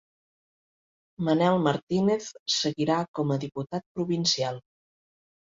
Manel 1.27 1.57
Martínez 1.67 2.29
seguirà 2.55 2.97
com 3.21 3.37
a 3.37 3.41
diputat 3.47 3.87
provincial 3.99 4.63